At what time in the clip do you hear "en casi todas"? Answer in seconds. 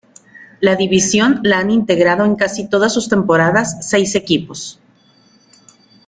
2.25-2.91